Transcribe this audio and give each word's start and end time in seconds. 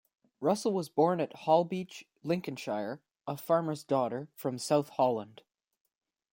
Russell 0.39 0.73
was 0.73 0.89
born 0.89 1.19
at 1.21 1.31
Holbeach, 1.45 2.05
Lincolnshire, 2.23 3.03
a 3.27 3.37
farmer's 3.37 3.83
daughter 3.83 4.29
from 4.33 4.57
South 4.57 4.89
Holland. 4.89 5.43